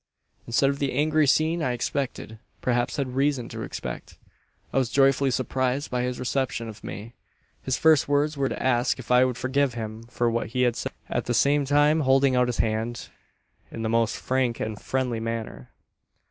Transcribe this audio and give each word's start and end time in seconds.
"Instead 0.47 0.71
of 0.71 0.79
the 0.79 0.93
angry 0.93 1.27
scene 1.27 1.61
I 1.61 1.73
expected 1.73 2.39
perhaps 2.59 2.97
had 2.97 3.15
reason 3.15 3.47
to 3.49 3.61
expect 3.61 4.17
I 4.73 4.79
was 4.79 4.89
joyfully 4.89 5.29
surprised 5.29 5.91
by 5.91 6.01
his 6.01 6.17
reception 6.17 6.67
of 6.67 6.83
me. 6.83 7.13
His 7.61 7.77
first 7.77 8.07
words 8.07 8.35
were 8.35 8.49
to 8.49 8.63
ask 8.63 8.97
if 8.97 9.11
I 9.11 9.23
would 9.23 9.37
forgive 9.37 9.75
him 9.75 10.01
for 10.09 10.27
what 10.31 10.47
he 10.47 10.63
had 10.63 10.75
said 10.75 10.89
to 10.91 11.11
me 11.11 11.17
at 11.17 11.25
the 11.25 11.35
same 11.35 11.65
time 11.65 11.99
holding 11.99 12.35
out 12.35 12.47
his 12.47 12.57
hand 12.57 13.09
in 13.69 13.83
the 13.83 13.89
most 13.89 14.17
frank 14.17 14.59
and 14.59 14.81
friendly 14.81 15.19
manner. 15.19 15.69